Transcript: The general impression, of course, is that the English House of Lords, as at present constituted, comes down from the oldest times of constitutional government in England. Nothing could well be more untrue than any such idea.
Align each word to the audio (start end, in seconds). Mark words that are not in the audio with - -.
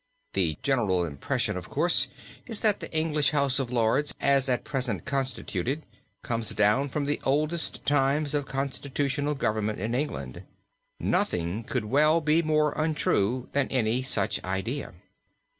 The 0.33 0.57
general 0.63 1.05
impression, 1.05 1.55
of 1.57 1.69
course, 1.69 2.07
is 2.47 2.61
that 2.61 2.79
the 2.79 2.91
English 2.91 3.29
House 3.29 3.59
of 3.59 3.69
Lords, 3.69 4.15
as 4.19 4.49
at 4.49 4.63
present 4.63 5.05
constituted, 5.05 5.83
comes 6.23 6.55
down 6.55 6.89
from 6.89 7.05
the 7.05 7.21
oldest 7.23 7.85
times 7.85 8.33
of 8.33 8.47
constitutional 8.47 9.35
government 9.35 9.79
in 9.79 9.93
England. 9.93 10.41
Nothing 10.99 11.63
could 11.63 11.85
well 11.85 12.19
be 12.19 12.41
more 12.41 12.71
untrue 12.71 13.47
than 13.51 13.67
any 13.67 14.01
such 14.01 14.43
idea. 14.43 14.95